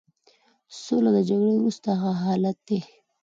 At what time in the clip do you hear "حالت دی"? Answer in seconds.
2.23-2.79